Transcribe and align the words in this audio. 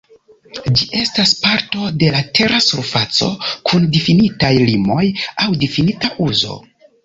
Ĝi 0.77 0.87
estas 0.99 1.33
parto 1.43 1.89
de 2.05 2.09
la 2.15 2.23
tera 2.39 2.63
surfaco, 2.69 3.29
kun 3.71 3.87
difinitaj 3.99 4.53
limoj 4.73 5.07
aŭ 5.47 5.51
difinita 5.67 6.15
uzo. 6.31 6.61